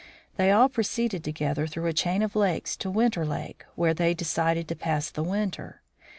They 0.35 0.49
all 0.49 0.67
proceeded 0.67 1.23
together 1.23 1.67
through 1.67 1.85
a 1.85 1.93
chain 1.93 2.23
of 2.23 2.35
lakes 2.35 2.75
to 2.77 2.89
Winter 2.89 3.23
lake, 3.23 3.63
where 3.75 3.93
they 3.93 4.15
de 4.15 4.25
cided 4.25 4.67
to 4.69 4.75
pass 4.75 5.11
the 5.11 5.21
winter. 5.21 5.83